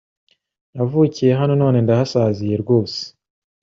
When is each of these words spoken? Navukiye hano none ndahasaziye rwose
Navukiye 0.75 1.31
hano 1.39 1.53
none 1.61 1.77
ndahasaziye 1.83 2.55
rwose 2.63 2.99